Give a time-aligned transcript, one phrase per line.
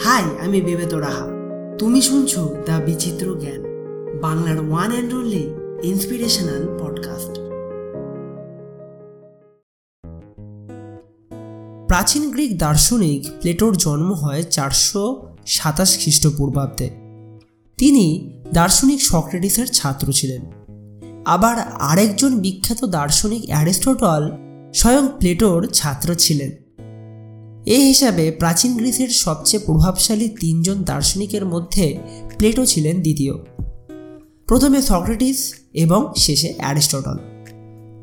[0.00, 1.26] High, আমি বিবেত রাহা
[1.78, 3.62] তুমি শুনছো দ্য বিচিত্র জ্ঞান,
[4.20, 7.38] বাংলার one and only inspirational podcast
[11.88, 16.90] প্রাচীন গ্রিক দার্শনিক প্লেটোর জন্ম হয় চারশো সাতাশ খ্রিস্টপূর্বাব্দে।
[17.78, 20.42] তিনি দার্শনিক সক্রেটিসের ছাত্র ছিলেন।
[21.24, 24.30] আবার আরেকজন বিখ্যাত দার্শনিক অ্যারিস্টটল
[24.74, 26.65] স্বয়ং প্লেটোর ছাত্র ছিলেন।
[27.66, 31.98] এই হিসাবে প্রাচীন গ্রিসের সবচেয়ে প্রভাবশালী তিনজন দার্শনিকের মধ্যে
[32.38, 33.32] প্লেটো ছিলেন দ্বিতীয়।
[34.46, 37.18] প্রথমে সক্রেটিস এবং শেষে অ্যারিস্টটল।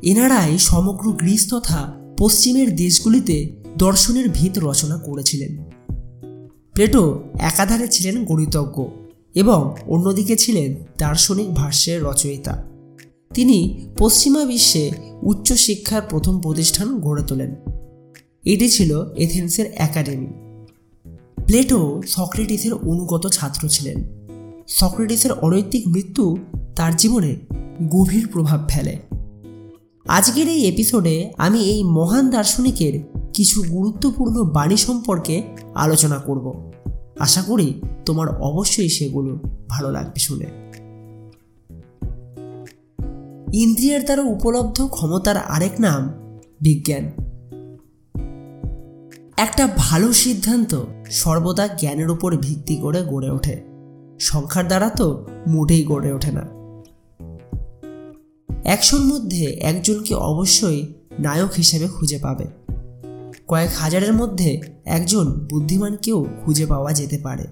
[0.02, 5.64] এনারাই সমগ্র গ্রিস তথা পশ্চিমের দেশগুলিতে দর্শনের ভিত রচনা করেছিলেন।
[6.72, 8.84] প্লেটো একাধারে ছিলেন গণিতজ্ঞ
[9.34, 12.64] এবং অন্যদিকে ছিলেন দার্শনিক ভাষ্যের রচয়িতা।
[13.34, 14.90] তিনি পশ্চিমা বিশ্বে
[15.22, 17.73] উচ্চশিক্ষার প্রথম প্রতিষ্ঠান গড়ে তোলেন।
[18.44, 20.26] এটি ছিল এথেন্সের একাডেমি।
[21.46, 24.04] প্লেটো সক্রেটিসের অনুগত ছাত্র ছিলেন।
[24.68, 26.36] সক্রেটিসের অনৈতিক মৃত্যু
[26.76, 27.36] তার জীবনে
[27.88, 28.96] গভীর প্রভাব ফেলে।
[30.08, 33.00] আজকের এই এপিসোডে আমি এই মহান দার্শনিকের
[33.34, 35.42] কিছু গুরুত্বপূর্ণ বাণী সম্পর্কে
[35.74, 36.72] আলোচনা করব।
[37.18, 40.46] আশা করি তোমার অবশ্যই সেগুলো ভালো লাগবে শুনে।
[43.52, 46.12] ইন্দ্রিয়ের দ্বারা উপলব্ধ ক্ষমতার আরেক নাম
[46.60, 47.33] বিজ্ঞান।
[49.36, 53.62] একটা ভালো সিদ্ধান্ত সর্বদা জ্ঞানের উপর ভিত্তি করে গড়ে ওঠে।
[54.20, 56.42] সংখ্যার দ্বারা তো মোটেই গড়ে ওঠে না।
[58.64, 62.44] একশোর মধ্যে একজনকে অবশ্যই নায়ক হিসেবে খুঁজে পাবে।
[63.48, 67.44] কয়েক হাজারের মধ্যে একজন বুদ্ধিমানকেও খুঁজে পাওয়া যেতে পারে।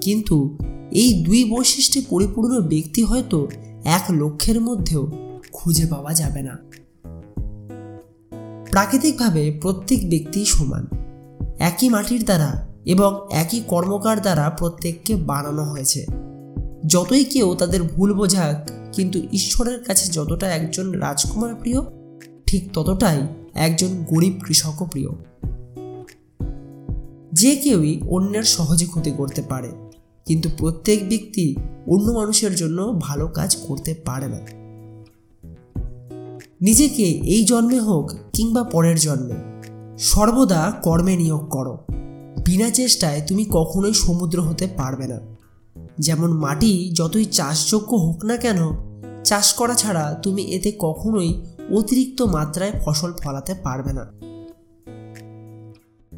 [0.00, 0.58] কিন্তু
[0.90, 3.48] এই দুই বৈশিষ্ট্যে পরিপূর্ণ ব্যক্তি হয়তো
[3.84, 5.12] এক লক্ষ্যের মধ্যেও
[5.52, 6.58] খুঁজে পাওয়া যাবে না।
[8.70, 11.01] প্রাকৃতিকভাবে প্রত্যেক ব্যক্তি সমান।
[11.62, 16.06] একই মাটির দ্বারা এবং একই কর্মকার দ্বারা প্রত্যেককে বানানো হয়েছে।
[16.86, 21.80] যতই কেউ তাদের ভুল বোঝাক, কিন্তু ঈশ্বরের কাছে যতটা একজন রাজকুমার প্রিয়,
[22.46, 25.08] ঠিক ততটাই একজন গরিব কৃষকও প্রিয়।
[27.32, 29.68] যে কেউই অন্যের সহজে ক্ষতি করতে পারে,
[30.26, 31.56] কিন্তু প্রত্যেক ব্যক্তি
[31.86, 34.40] অন্য মানুষের জন্য ভালো কাজ করতে পারে না।
[36.60, 39.51] নিজেকে এই জন্মে হোক কিংবা পরের জন্মে
[39.98, 41.78] সর্বদা কর্মে নিয়োগ করো।
[42.46, 45.20] বিনা চেষ্টায় তুমি কখনোই সমুদ্র হতে পারবে না।
[45.98, 48.58] যেমন মাটি যতই চাষযোগ্য হোক না কেন,
[49.24, 51.44] চাষ করা ছাড়া তুমি এতে কখনোই
[51.76, 54.04] অতিরিক্ত মাত্রায় ফসল ফলাতে পারবে না।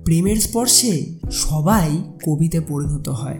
[0.05, 3.39] প্রেমের স্পর্শে সবাই কবিতে পরিণত হয়।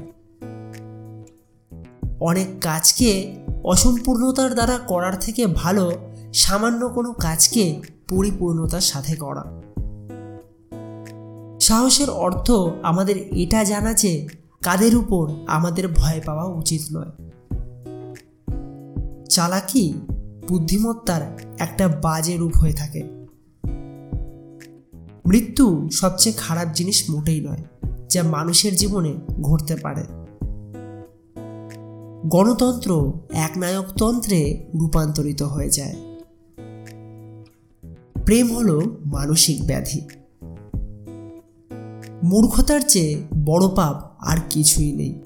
[2.21, 5.93] অনেক কাজকে অসম্পূর্ণতার দ্বারা করার থেকে ভালো
[6.35, 9.74] সামান্য কোনো কাজকে পরিপূর্ণতার সাথে করা।
[11.65, 12.51] সাহসের অর্থ
[12.83, 14.27] আমাদের এটা জানা যে
[14.63, 17.31] কাদের উপর আমাদের ভয় পাওয়া উচিত নয়।
[19.31, 19.95] চালাকি
[20.49, 23.03] বুদ্ধিমত্তার একটা বাজে রূপ হয়ে থাকে।
[25.27, 27.65] মৃত্যু সবচেয়ে খারাপ জিনিস মোটেই নয়,
[28.11, 30.05] যা মানুষের জীবনে ঘটতে পারে।
[32.29, 35.97] গণতন্ত্র একনায়কতন্ত্রে রূপান্তরিত হয়ে যায়।
[38.25, 40.24] প্রেম হলো মানসিক ব্যাধি।
[42.25, 45.23] মূর্খতার চেয়ে বড় পাপ আর কিছুই নেই।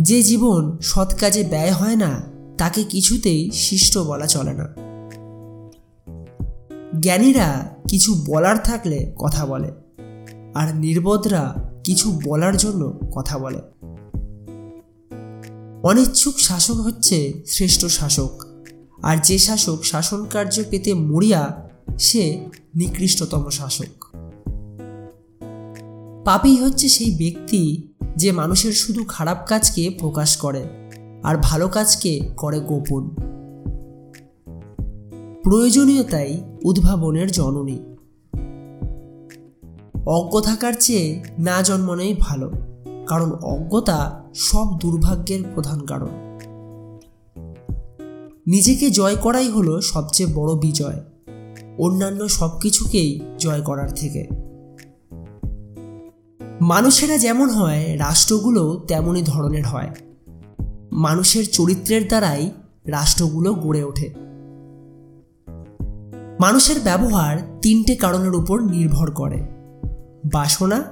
[0.00, 2.22] যে জীবন সৎ কাজে ব্যয় হয় না,
[2.58, 4.74] তাকে কিছুতেই শিষ্ট বলা চলে না।
[7.00, 9.72] জ্ঞানীরা কিছু বলার থাকলে কথা বলে,
[10.54, 13.60] আর নির্বোধরা কিছু বলার জন্য কথা বলে।
[15.82, 18.44] অনিচ্ছুক শাসক হচ্ছে শ্রেষ্ঠ শাসক,
[19.02, 24.07] আর যে শাসক শাসন কার্য পেতে মরিয়া, সে নিকৃষ্টতম শাসক।
[26.28, 30.64] পাপই হচ্ছে সেই ব্যক্তি যে মানুষের শুধু খারাপ কাজকে প্রকাশ করে
[31.22, 33.14] আর ভালো কাজকে করে গোপন।
[35.42, 37.78] প্রয়োজনীয়তাই উদ্ভাবনের জননী।
[40.06, 42.50] অজ্ঞ থাকার চেয়ে না জন্মানোই ভালো,
[43.06, 46.08] কারণ অজ্ঞতা সব দুর্ভাগ্যের প্রধান কারণ।
[48.46, 51.00] নিজেকে জয় করাই হলো সবচেয়ে বড় বিজয়,
[51.78, 54.47] অন্যান্য সব কিছুকেই জয় করার থেকে।
[56.60, 59.90] মানুষেরা যেমন হয়, রাষ্ট্রগুলো তেমনই ধরনের হয়।
[60.92, 62.50] মানুষের চরিত্রের দ্বারাই
[62.86, 64.14] রাষ্ট্রগুলো গড়ে ওঠে।
[66.40, 69.42] মানুষের ব্যবহার তিনটে কারণের উপর নির্ভর করে,
[70.32, 70.84] বাসনা,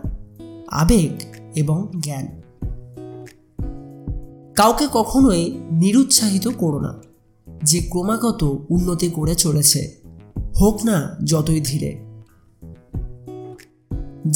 [0.71, 1.23] আবেগ
[1.55, 2.27] এবং জ্ঞান।
[4.55, 7.01] কাউকে কখনোই নিরুৎসাহিত করো না,
[7.65, 9.97] যে ক্রমাগত উন্নতি করে চলেছে,
[10.61, 12.06] হোক না যতই ধীরে।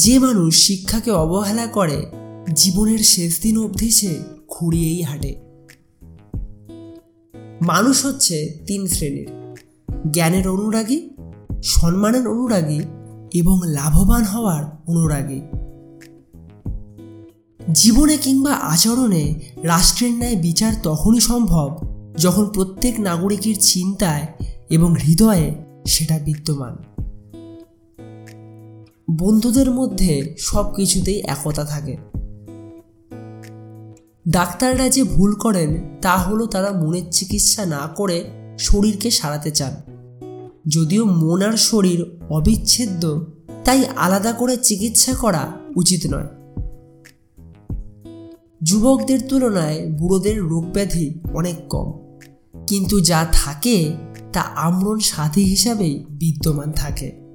[0.01, 2.05] যে মানুষ শিক্ষাকে অবহেলা করে,
[2.53, 4.15] জীবনের শেষ দিন অবধি সে
[4.47, 5.35] খুঁড়িয়েই হাঁটে।
[7.61, 9.29] মানুষ হচ্ছে তিন শ্রেণির।
[10.11, 11.09] জ্ঞানের অনুরাগী,
[11.63, 12.81] সম্মানের অনুরাগী
[13.33, 15.41] এবং লাভবান হওয়ার অনুরাগী।
[17.73, 21.77] জীবনে কিংবা আচরণে রাষ্ট্রের ন্যায় বিচার তখনই সম্ভব
[22.17, 24.27] যখন প্রত্যেক নাগরিকের চিন্তায়
[24.69, 25.55] এবং হৃদয়ে
[25.87, 26.90] সেটা বিদ্যমান।
[29.17, 31.97] বন্ধুদের মধ্যে সব কিছুতেই একতা থাকে।
[34.29, 38.23] ডাক্তাররা যে ভুল করেন, তা হলো তারা মনের চিকিৎসা না করে
[38.59, 39.73] শরীরকে সারাতে চান।
[40.67, 43.25] যদিও মন আর শরীর অবিচ্ছেদ্য,
[43.65, 46.27] তাই আলাদা করে চিকিৎসা করা উচিত নয়।
[48.63, 52.17] যুবকদের তুলনায় বুড়োদের রোগ ব্যাধি অনেক কম।
[52.67, 53.93] কিন্তু যা থাকে,
[54.33, 57.30] তা আমরণ সাথী হিসাবেই বিদ্যমান থাকে।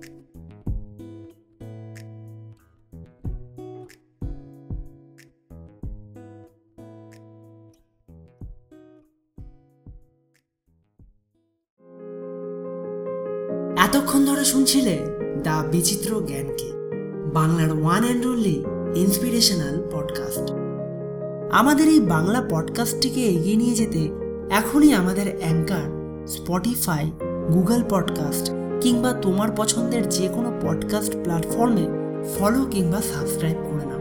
[13.86, 14.98] এতক্ষণ ধরে শুনছিলে
[15.42, 16.72] দ্য বিচিত্র জ্ঞানকে,
[17.34, 20.52] বাংলার one and only inspirational podcast
[21.50, 24.08] আমাদের এই বাংলা পডকাস্টটিকে এগিয়ে নিয়ে যেতে
[24.50, 25.90] এখনই আমাদের অ্যাঙ্কার
[26.26, 27.10] স্পটিফাই
[27.52, 31.86] গুগল পডকাস্ট কিংবা তোমার পছন্দের যে কোনো পডকাস্ট প্ল্যাটফর্মে
[32.38, 34.00] ফলো কিংবা সাবস্ক্রাইব করে নাও।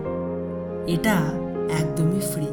[0.88, 1.16] এটা
[1.80, 2.48] একদমই ফ্রি